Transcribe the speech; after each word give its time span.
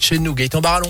de 0.00 0.04
chez 0.04 0.18
nous. 0.18 0.34
Gaëtan 0.34 0.60
Barallon. 0.60 0.88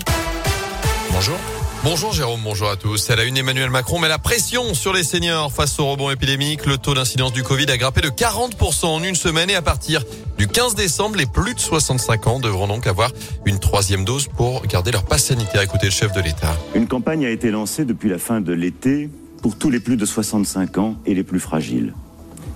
Bonjour. 1.12 1.36
Bonjour 1.82 2.12
Jérôme, 2.12 2.40
bonjour 2.44 2.68
à 2.68 2.76
tous. 2.76 3.08
Elle 3.08 3.20
a 3.20 3.24
une 3.24 3.38
Emmanuel 3.38 3.70
Macron 3.70 3.98
met 3.98 4.08
la 4.08 4.18
pression 4.18 4.74
sur 4.74 4.92
les 4.92 5.02
seniors 5.02 5.50
face 5.50 5.80
au 5.80 5.86
rebond 5.86 6.10
épidémique. 6.10 6.66
Le 6.66 6.76
taux 6.76 6.92
d'incidence 6.92 7.32
du 7.32 7.42
Covid 7.42 7.70
a 7.70 7.78
grimpé 7.78 8.02
de 8.02 8.10
40% 8.10 8.84
en 8.84 9.02
une 9.02 9.14
semaine 9.14 9.48
et 9.48 9.54
à 9.54 9.62
partir 9.62 10.04
du 10.36 10.46
15 10.46 10.74
décembre, 10.74 11.16
les 11.16 11.24
plus 11.24 11.54
de 11.54 11.58
65 11.58 12.26
ans 12.26 12.38
devront 12.38 12.68
donc 12.68 12.86
avoir 12.86 13.10
une 13.46 13.58
troisième 13.58 14.04
dose 14.04 14.28
pour 14.28 14.66
garder 14.66 14.92
leur 14.92 15.04
passe 15.04 15.24
sanitaire. 15.24 15.62
Écoutez 15.62 15.86
le 15.86 15.92
chef 15.92 16.12
de 16.12 16.20
l'État. 16.20 16.54
Une 16.74 16.86
campagne 16.86 17.24
a 17.24 17.30
été 17.30 17.50
lancée 17.50 17.86
depuis 17.86 18.10
la 18.10 18.18
fin 18.18 18.42
de 18.42 18.52
l'été 18.52 19.08
pour 19.40 19.56
tous 19.56 19.70
les 19.70 19.80
plus 19.80 19.96
de 19.96 20.04
65 20.04 20.76
ans 20.76 20.96
et 21.06 21.14
les 21.14 21.24
plus 21.24 21.40
fragiles. 21.40 21.94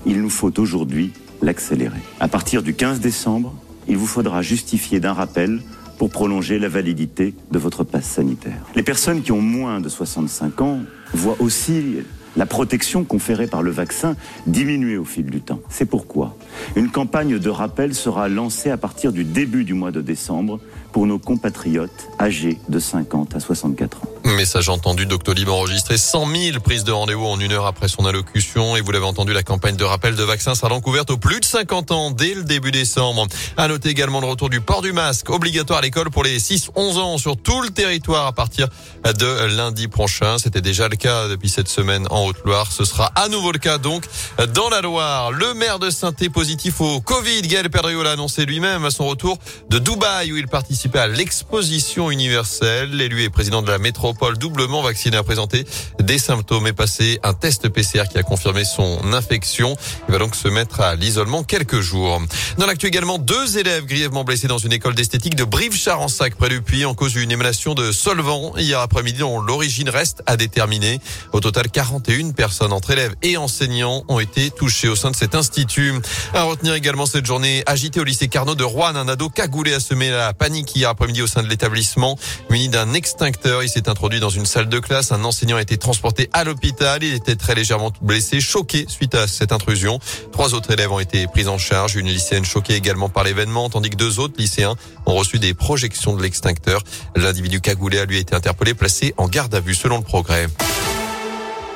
Il 0.04 0.20
nous 0.20 0.30
faut 0.30 0.60
aujourd'hui 0.60 1.12
l'accélérer. 1.40 2.00
À 2.20 2.28
partir 2.28 2.62
du 2.62 2.74
15 2.74 3.00
décembre, 3.00 3.54
il 3.88 3.96
vous 3.96 4.06
faudra 4.06 4.42
justifier 4.42 5.00
d'un 5.00 5.14
rappel 5.14 5.60
pour 5.98 6.10
prolonger 6.10 6.58
la 6.58 6.68
validité 6.68 7.34
de 7.50 7.58
votre 7.58 7.84
passe 7.84 8.06
sanitaire. 8.06 8.64
Les 8.74 8.82
personnes 8.82 9.22
qui 9.22 9.32
ont 9.32 9.40
moins 9.40 9.80
de 9.80 9.88
65 9.88 10.60
ans 10.60 10.80
voient 11.12 11.36
aussi 11.40 11.98
la 12.36 12.46
protection 12.46 13.04
conférée 13.04 13.46
par 13.46 13.62
le 13.62 13.70
vaccin 13.70 14.16
diminuer 14.46 14.96
au 14.96 15.04
fil 15.04 15.26
du 15.26 15.40
temps. 15.40 15.60
C'est 15.68 15.84
pourquoi 15.84 16.36
une 16.76 16.90
campagne 16.90 17.38
de 17.38 17.50
rappel 17.50 17.94
sera 17.94 18.28
lancée 18.28 18.70
à 18.70 18.76
partir 18.76 19.12
du 19.12 19.24
début 19.24 19.64
du 19.64 19.74
mois 19.74 19.92
de 19.92 20.00
décembre 20.00 20.60
pour 20.92 21.06
nos 21.06 21.18
compatriotes 21.18 22.08
âgés 22.20 22.58
de 22.68 22.78
50 22.78 23.36
à 23.36 23.40
64 23.40 24.02
ans. 24.02 24.23
Message 24.24 24.70
entendu, 24.70 25.04
Doctolib 25.04 25.50
enregistré 25.50 25.98
100 25.98 26.26
000 26.34 26.60
prises 26.60 26.82
de 26.82 26.92
rendez-vous 26.92 27.26
en 27.26 27.38
une 27.38 27.52
heure 27.52 27.66
après 27.66 27.88
son 27.88 28.06
allocution. 28.06 28.74
Et 28.74 28.80
vous 28.80 28.90
l'avez 28.90 29.04
entendu, 29.04 29.34
la 29.34 29.42
campagne 29.42 29.76
de 29.76 29.84
rappel 29.84 30.16
de 30.16 30.22
vaccins 30.22 30.54
sera 30.54 30.70
donc 30.70 30.86
ouverte 30.86 31.10
aux 31.10 31.18
plus 31.18 31.40
de 31.40 31.44
50 31.44 31.90
ans 31.90 32.10
dès 32.10 32.32
le 32.32 32.42
début 32.42 32.70
décembre. 32.70 33.26
À 33.58 33.68
noter 33.68 33.90
également 33.90 34.22
le 34.22 34.26
retour 34.26 34.48
du 34.48 34.62
port 34.62 34.80
du 34.80 34.92
masque 34.92 35.28
obligatoire 35.28 35.80
à 35.80 35.82
l'école 35.82 36.08
pour 36.08 36.24
les 36.24 36.38
6-11 36.38 36.98
ans 36.98 37.18
sur 37.18 37.36
tout 37.36 37.60
le 37.60 37.68
territoire 37.68 38.26
à 38.26 38.32
partir 38.32 38.68
de 39.04 39.44
lundi 39.54 39.88
prochain. 39.88 40.38
C'était 40.38 40.62
déjà 40.62 40.88
le 40.88 40.96
cas 40.96 41.28
depuis 41.28 41.50
cette 41.50 41.68
semaine 41.68 42.06
en 42.08 42.24
Haute-Loire. 42.24 42.72
Ce 42.72 42.86
sera 42.86 43.12
à 43.16 43.28
nouveau 43.28 43.52
le 43.52 43.58
cas 43.58 43.76
donc 43.76 44.06
dans 44.54 44.70
la 44.70 44.80
Loire. 44.80 45.32
Le 45.32 45.52
maire 45.52 45.78
de 45.78 45.90
saint 45.90 46.14
positif 46.32 46.80
au 46.80 47.02
Covid. 47.02 47.42
Gaël 47.42 47.68
Perdriau 47.68 48.02
l'a 48.02 48.12
annoncé 48.12 48.46
lui-même 48.46 48.86
à 48.86 48.90
son 48.90 49.06
retour 49.06 49.38
de 49.68 49.78
Dubaï 49.78 50.32
où 50.32 50.38
il 50.38 50.48
participait 50.48 51.00
à 51.00 51.08
l'exposition 51.08 52.10
universelle. 52.10 52.90
L'élu 52.90 53.22
et 53.22 53.28
président 53.28 53.60
de 53.60 53.70
la 53.70 53.78
métropole 53.78 54.13
Paul 54.14 54.38
doublement 54.38 54.82
vacciné 54.82 55.16
a 55.16 55.22
présenté 55.22 55.66
des 56.00 56.18
symptômes 56.18 56.66
et 56.66 56.72
passé 56.72 57.18
un 57.22 57.34
test 57.34 57.68
PCR 57.68 58.04
qui 58.10 58.18
a 58.18 58.22
confirmé 58.22 58.64
son 58.64 59.12
infection. 59.12 59.76
Il 60.08 60.12
va 60.12 60.18
donc 60.18 60.34
se 60.34 60.48
mettre 60.48 60.80
à 60.80 60.94
l'isolement 60.94 61.42
quelques 61.42 61.80
jours. 61.80 62.20
Dans 62.58 62.66
l'actu 62.66 62.86
également, 62.86 63.18
deux 63.18 63.58
élèves 63.58 63.84
grièvement 63.84 64.24
blessés 64.24 64.48
dans 64.48 64.58
une 64.58 64.72
école 64.72 64.94
d'esthétique 64.94 65.34
de 65.34 65.44
Brive-Charensac 65.44 66.36
près 66.36 66.48
du 66.48 66.62
Puy 66.62 66.84
en 66.84 66.94
cause 66.94 67.12
d'une 67.12 67.30
émanation 67.30 67.74
de 67.74 67.92
solvant 67.92 68.56
hier 68.56 68.80
après-midi 68.80 69.18
dont 69.18 69.40
l'origine 69.40 69.88
reste 69.88 70.22
à 70.26 70.36
déterminer. 70.36 71.00
Au 71.32 71.40
total, 71.40 71.70
41 71.70 72.30
personnes 72.32 72.72
entre 72.72 72.90
élèves 72.92 73.14
et 73.22 73.36
enseignants 73.36 74.04
ont 74.08 74.20
été 74.20 74.50
touchées 74.50 74.88
au 74.88 74.96
sein 74.96 75.10
de 75.10 75.16
cet 75.16 75.34
institut. 75.34 75.94
À 76.32 76.44
retenir 76.44 76.74
également 76.74 77.06
cette 77.06 77.26
journée 77.26 77.62
agitée 77.66 78.00
au 78.00 78.04
lycée 78.04 78.28
Carnot 78.28 78.54
de 78.54 78.64
Rouen, 78.64 78.94
un 78.96 79.08
ado 79.08 79.28
cagoulé 79.28 79.74
a 79.74 79.80
semé 79.80 80.10
la 80.10 80.32
panique 80.32 80.74
hier 80.76 80.88
après-midi 80.88 81.22
au 81.22 81.26
sein 81.26 81.42
de 81.42 81.48
l'établissement. 81.48 82.16
Muni 82.50 82.68
d'un 82.68 82.92
extincteur, 82.94 83.62
il 83.62 83.68
s'est 83.68 83.88
introduit 83.88 84.03
dans 84.08 84.28
une 84.28 84.44
salle 84.44 84.68
de 84.68 84.78
classe. 84.78 85.12
Un 85.12 85.24
enseignant 85.24 85.56
a 85.56 85.62
été 85.62 85.78
transporté 85.78 86.28
à 86.32 86.44
l'hôpital. 86.44 87.02
Il 87.02 87.14
était 87.14 87.36
très 87.36 87.54
légèrement 87.54 87.90
blessé, 88.02 88.40
choqué 88.40 88.84
suite 88.88 89.14
à 89.14 89.26
cette 89.26 89.50
intrusion. 89.50 89.98
Trois 90.30 90.54
autres 90.54 90.70
élèves 90.72 90.92
ont 90.92 91.00
été 91.00 91.26
pris 91.26 91.48
en 91.48 91.58
charge. 91.58 91.96
Une 91.96 92.06
lycéenne 92.06 92.44
choquée 92.44 92.74
également 92.74 93.08
par 93.08 93.24
l'événement, 93.24 93.70
tandis 93.70 93.90
que 93.90 93.96
deux 93.96 94.18
autres 94.20 94.34
lycéens 94.36 94.74
ont 95.06 95.14
reçu 95.14 95.38
des 95.38 95.54
projections 95.54 96.14
de 96.14 96.22
l'extincteur. 96.22 96.82
L'individu 97.16 97.60
cagoulé 97.60 97.98
a 97.98 98.04
lui 98.04 98.18
été 98.18 98.34
interpellé, 98.34 98.74
placé 98.74 99.14
en 99.16 99.26
garde 99.26 99.54
à 99.54 99.60
vue 99.60 99.74
selon 99.74 99.96
le 99.96 100.04
progrès 100.04 100.48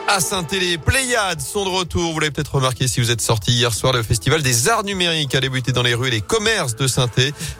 à 0.09 0.20
saint 0.20 0.47
Les 0.53 0.78
Pléiades 0.78 1.41
sont 1.41 1.64
de 1.64 1.70
retour. 1.70 2.12
Vous 2.12 2.20
l'avez 2.20 2.31
peut-être 2.31 2.55
remarqué 2.55 2.89
si 2.89 3.01
vous 3.01 3.11
êtes 3.11 3.20
sorti 3.20 3.52
hier 3.52 3.74
soir. 3.74 3.92
Le 3.92 4.02
festival 4.02 4.42
des 4.42 4.69
arts 4.69 4.85
numériques 4.85 5.35
a 5.35 5.41
débuté 5.41 5.70
dans 5.73 5.83
les 5.83 5.95
rues 5.95 6.08
et 6.08 6.11
les 6.11 6.20
commerces 6.23 6.77
de 6.77 6.86
saint 6.86 7.11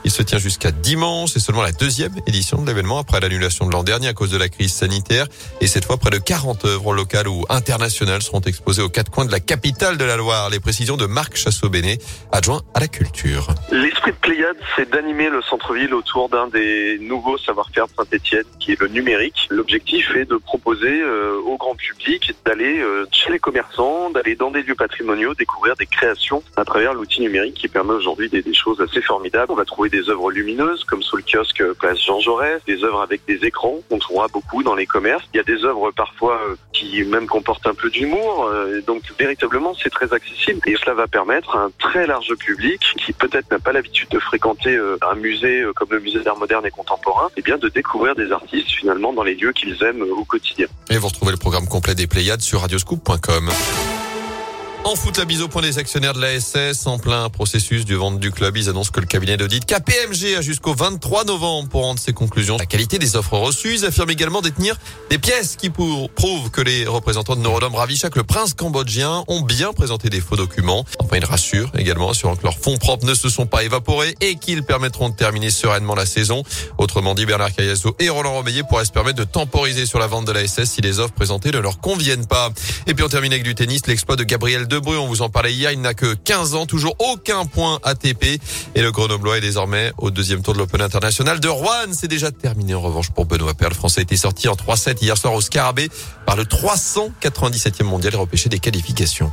Il 0.05 0.11
se 0.11 0.23
tient 0.23 0.39
jusqu'à 0.39 0.71
dimanche. 0.71 1.33
C'est 1.33 1.41
seulement 1.41 1.63
la 1.63 1.73
deuxième 1.73 2.15
édition 2.27 2.63
de 2.63 2.67
l'événement 2.67 2.99
après 2.99 3.21
l'annulation 3.21 3.67
de 3.67 3.73
l'an 3.73 3.83
dernier 3.83 4.09
à 4.09 4.15
cause 4.15 4.31
de 4.31 4.39
la 4.39 4.49
crise 4.49 4.73
sanitaire. 4.73 5.27
Et 5.61 5.67
cette 5.67 5.85
fois, 5.85 5.99
près 5.99 6.11
de 6.11 6.19
40 6.19 6.65
œuvres 6.65 6.95
locales 6.95 7.29
ou 7.29 7.45
internationales 7.51 8.23
seront 8.23 8.41
exposées 8.41 8.83
aux 8.83 8.89
quatre 8.89 9.11
coins 9.11 9.27
de 9.27 9.33
la 9.33 9.41
capitale 9.41 9.99
de 9.99 10.05
la 10.05 10.17
Loire. 10.17 10.49
Les 10.49 10.61
précisions 10.61 10.97
de 10.97 11.07
Marc 11.07 11.37
Chassot-Bénet, 11.37 11.99
adjoint 12.33 12.63
à 12.75 12.81
la 12.81 12.89
culture. 12.89 13.49
L'esprit 13.71 14.13
de 14.13 14.17
Pléiades, 14.17 14.57
c'est 14.75 14.91
d'animer 14.91 15.29
le 15.29 15.43
centre-ville 15.43 15.93
autour 15.93 16.31
d'un 16.31 16.49
des 16.49 16.99
nouveaux 17.01 17.37
savoir-faire 17.37 17.87
de 17.89 17.93
Saint-Etienne, 17.97 18.45
qui 18.59 18.73
est 18.73 18.81
le 18.81 18.89
numérique. 18.89 19.49
L'objectif 19.51 20.15
est 20.17 20.25
de 20.25 20.37
proposer 20.37 21.03
euh, 21.03 21.41
au 21.45 21.57
grand 21.57 21.75
public 21.75 22.33
d'aller 22.49 22.79
euh, 22.79 23.05
chez 23.13 23.31
les 23.31 23.39
commerçants, 23.39 24.09
d'aller 24.09 24.35
dans 24.35 24.51
des 24.51 24.63
lieux 24.63 24.75
patrimoniaux, 24.75 25.35
découvrir 25.35 25.77
des 25.77 25.85
créations 25.85 26.43
à 26.57 26.65
travers 26.65 26.95
l'outil 26.95 27.21
numérique 27.21 27.55
qui 27.55 27.69
permet 27.69 27.93
aujourd'hui 27.93 28.31
des, 28.31 28.43
choses 28.55 28.81
assez 28.81 29.03
formidables. 29.03 29.53
On 29.53 29.55
va 29.55 29.67
trouver 29.67 29.91
des 29.91 30.09
œuvres 30.09 30.31
lumineuses 30.31 30.83
comme 30.85 31.03
sous 31.03 31.19
le 31.19 31.23
kiosque 31.23 31.63
place 31.75 32.03
Jean 32.03 32.21
Jaurès, 32.21 32.63
des 32.67 32.83
œuvres 32.85 33.03
avec 33.03 33.21
des 33.29 33.45
écrans 33.45 33.81
qu'on 33.91 33.99
trouvera 33.99 34.29
beaucoup 34.29 34.63
dans 34.63 34.75
les 34.75 34.87
commerces. 34.87 35.25
Il 35.35 35.37
y 35.37 35.41
a 35.41 35.43
des 35.43 35.63
œuvres 35.67 35.91
parfois 35.91 36.41
euh, 36.49 36.57
qui 36.73 37.05
même 37.05 37.27
comportent 37.27 37.67
un 37.67 37.75
peu 37.75 37.91
d'humour. 37.91 38.47
Euh, 38.47 38.81
donc 38.81 39.03
véritablement 39.19 39.75
c'est 39.83 39.91
très 39.91 40.15
accessible 40.15 40.61
et 40.67 40.77
cela 40.77 40.95
va 40.95 41.07
permettre 41.07 41.55
à 41.55 41.65
un 41.65 41.71
très 41.79 42.07
large 42.07 42.35
public 42.37 42.81
qui 43.05 43.13
peut-être 43.13 43.51
n'a 43.51 43.59
pas 43.59 43.73
l'habitude 43.73 44.09
de 44.09 44.19
fréquenter 44.19 44.75
un 45.03 45.15
musée 45.17 45.65
comme 45.77 45.89
le 45.91 46.01
musée 46.01 46.21
d'art 46.21 46.39
moderne 46.39 46.65
et 46.65 46.71
contemporain, 46.71 47.27
et 47.29 47.41
eh 47.41 47.43
bien 47.43 47.59
de 47.59 47.69
découvrir 47.69 48.15
des 48.15 48.33
artistes 48.33 48.71
finalement 48.71 49.13
dans 49.13 49.23
les 49.23 49.35
lieux 49.35 49.53
qu'ils 49.53 49.83
aiment 49.83 50.03
au 50.03 50.25
quotidien. 50.25 50.67
Et 50.89 50.97
vous 50.97 51.09
retrouvez 51.09 51.33
le 51.33 51.39
programme 51.39 51.69
complet 51.69 51.95
des 51.95 52.07
Sur 52.39 52.61
radioscoop.com. 52.61 53.51
En 54.85 54.97
foot, 54.97 55.19
la 55.19 55.27
bise 55.27 55.43
au 55.43 55.49
point 55.49 55.61
des 55.61 55.77
actionnaires 55.79 56.15
de 56.15 56.21
la 56.21 56.41
SS 56.41 56.87
en 56.87 56.99
plein 56.99 57.29
processus 57.29 57.85
du 57.85 57.95
vente 57.95 58.21
du 58.21 58.31
club. 58.31 58.57
Ils 58.57 58.71
annoncent 58.71 58.91
que 58.91 59.01
le 59.01 59.07
cabinet 59.07 59.37
d'audit 59.37 59.67
KPMG 59.67 60.37
a 60.39 60.41
jusqu'au 60.41 60.73
23 60.73 61.25
novembre 61.25 61.69
pour 61.69 61.83
rendre 61.83 62.01
ses 62.01 62.15
conclusions. 62.15 62.57
La 62.57 62.65
qualité 62.65 62.99
des 62.99 63.17
offres 63.17 63.37
reçues. 63.37 63.75
Ils 63.75 63.85
affirment 63.85 64.11
également 64.11 64.41
détenir 64.41 64.77
des 65.11 65.19
pièces 65.19 65.57
qui 65.57 65.69
prouvent 65.69 66.51
que 66.51 66.63
les 66.63 66.87
représentants 66.87 67.37
de 67.37 67.41
Norodom 67.41 67.75
Ravichak, 67.75 68.17
le 68.17 68.23
prince 68.23 68.55
cambodgien, 68.55 69.25
ont 69.27 69.43
bien 69.43 69.73
présenté 69.73 70.09
des 70.09 70.21
faux 70.21 70.37
documents. 70.37 70.87
Enfin, 71.01 71.17
ils 71.17 71.25
rassurent 71.25 71.73
également, 71.77 72.11
assurant 72.11 72.37
que 72.37 72.45
leurs 72.45 72.59
fonds 72.59 72.79
propres 72.79 73.05
ne 73.05 73.15
se 73.15 73.29
sont 73.29 73.47
pas 73.47 73.65
évaporés 73.65 74.15
et 74.23 74.37
qu'ils 74.37 74.63
permettront 74.63 75.11
de 75.11 75.17
terminer 75.17 75.51
sereinement 75.51 75.97
la 75.97 76.07
saison. 76.07 76.45
Autrement 76.79 77.15
dit, 77.15 77.27
Bernard 77.27 77.53
Cayazo 77.53 77.95
et 77.99 78.09
Roland 78.09 78.33
Romeillet 78.33 78.63
pourraient 78.63 78.87
se 78.87 78.93
permettre 78.93 79.19
de 79.19 79.25
temporiser 79.25 79.85
sur 79.85 79.99
la 79.99 80.07
vente 80.07 80.25
de 80.25 80.33
la 80.33 80.47
SS 80.47 80.71
si 80.71 80.81
les 80.81 80.99
offres 81.01 81.15
présentées 81.15 81.51
ne 81.51 81.59
leur 81.59 81.81
conviennent 81.81 82.27
pas. 82.27 82.51
Et 82.87 82.95
puis 82.95 83.05
on 83.05 83.09
termine 83.09 83.33
avec 83.33 83.45
du 83.45 83.55
tennis, 83.55 83.87
l'exploit 83.87 84.17
de 84.17 84.25
Gabriel 84.25 84.68
Debreu, 84.69 84.99
on 84.99 85.07
vous 85.07 85.23
en 85.23 85.31
parlait 85.31 85.53
hier, 85.53 85.73
il 85.73 85.81
n'a 85.81 85.95
que 85.95 86.15
15 86.15 86.55
ans, 86.55 86.67
toujours 86.67 86.95
aucun 86.99 87.47
point 87.47 87.81
ATP. 87.83 88.41
Et 88.75 88.83
le 88.83 88.93
Grenoblois 88.93 89.39
est 89.39 89.41
désormais 89.41 89.93
au 89.99 90.11
deuxième 90.11 90.43
tour 90.43 90.55
de 90.55 90.59
l'Open 90.59 90.81
International 90.81 91.41
de 91.41 91.49
Rouen. 91.49 91.93
C'est 91.93 92.09
déjà 92.09 92.31
terminé 92.31 92.75
en 92.75 92.81
revanche 92.81 93.11
pour 93.11 93.27
Benoît 93.27 93.55
Paire. 93.55 93.71
Le 93.71 93.75
Français 93.75 94.01
a 94.01 94.03
été 94.03 94.17
sorti 94.17 94.47
en 94.49 94.55
3-7 94.55 95.03
hier 95.03 95.17
soir 95.17 95.35
au 95.35 95.41
Scarabée 95.41 95.89
par 96.27 96.37
le 96.37 96.45
397e 96.45 97.85
mondial 97.85 98.15
et 98.15 98.17
repêché 98.17 98.49
des 98.49 98.59
qualifications. 98.59 99.33